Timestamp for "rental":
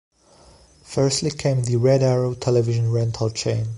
2.91-3.29